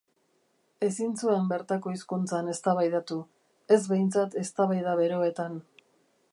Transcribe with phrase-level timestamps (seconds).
[0.85, 3.19] Ezin zuen bertako hizkuntzan eztabaidatu,
[3.77, 5.65] ez behintzat eztabaida beroetan.